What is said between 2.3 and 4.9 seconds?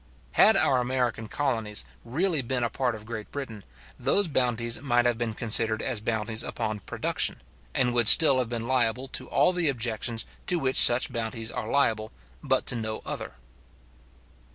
been a part of Great Britain, those bounties